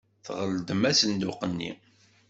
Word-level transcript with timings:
Tɣeldem 0.25 0.81
asenduq-nni. 0.89 1.71